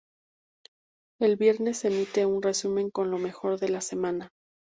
El 1.19 1.35
viernes 1.35 1.77
se 1.77 1.89
emite 1.89 2.25
un 2.25 2.41
resumen 2.41 2.89
con 2.89 3.11
lo 3.11 3.19
mejor 3.19 3.59
de 3.59 3.69
la 3.69 3.81
semana. 3.81 4.29